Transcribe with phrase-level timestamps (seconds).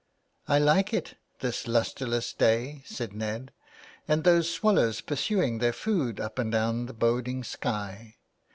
[0.47, 3.53] "I like it, this lustreless day," said Ned,"
[4.07, 8.15] and those swallows pursuing their food up and down the boding sky.